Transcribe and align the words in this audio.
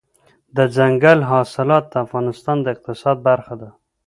دځنګل 0.55 1.19
حاصلات 1.29 1.83
د 1.89 1.93
افغانستان 2.05 2.57
د 2.61 2.65
اقتصاد 2.75 3.17
برخه 3.27 3.53
ده. 3.61 3.69